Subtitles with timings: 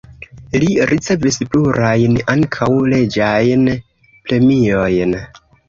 [0.61, 3.71] Li ricevis plurajn, ankaŭ reĝajn
[4.03, 5.17] premiojn.